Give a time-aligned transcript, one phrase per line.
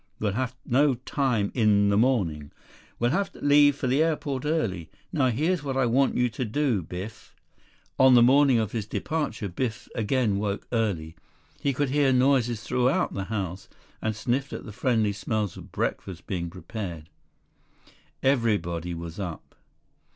[0.19, 2.49] We'll have no time in the morning.
[2.97, 4.89] We'll have to leave for the airport early.
[5.13, 7.35] Now here's what I want you to do, Biff...."
[7.99, 11.17] On the morning of his departure, Biff again woke early.
[11.59, 13.69] He could hear noises throughout the house
[14.01, 17.07] and sniffed at the friendly smells of breakfast being prepared.
[18.23, 19.53] Everybody was up.